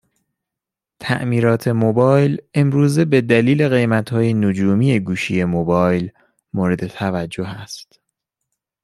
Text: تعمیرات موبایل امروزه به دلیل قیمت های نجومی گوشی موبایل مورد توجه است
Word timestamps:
تعمیرات 0.99 1.67
موبایل 1.67 2.37
امروزه 2.53 3.05
به 3.05 3.21
دلیل 3.21 3.69
قیمت 3.69 4.09
های 4.09 4.33
نجومی 4.33 4.99
گوشی 4.99 5.43
موبایل 5.43 6.11
مورد 6.53 6.87
توجه 6.87 7.47
است 7.47 7.99